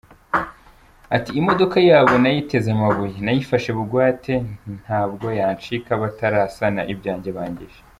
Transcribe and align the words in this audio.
Ati 1.15 1.29
“Imodoka 1.39 1.77
yabo 1.89 2.13
nayiteze 2.23 2.67
amabuye, 2.75 3.17
nayifashe 3.25 3.69
bugwate 3.77 4.33
ntabwo 4.83 5.27
yancika 5.39 5.91
batarasana 6.01 6.81
ibyanjye 6.93 7.29
bangije. 7.37 7.79